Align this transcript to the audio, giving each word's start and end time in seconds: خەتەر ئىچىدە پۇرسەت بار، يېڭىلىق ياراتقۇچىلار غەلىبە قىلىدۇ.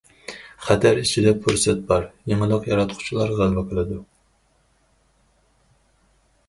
خەتەر 0.67 1.01
ئىچىدە 1.01 1.33
پۇرسەت 1.43 1.83
بار، 1.91 2.07
يېڭىلىق 2.31 2.65
ياراتقۇچىلار 2.73 3.35
غەلىبە 3.41 3.67
قىلىدۇ. 3.73 4.01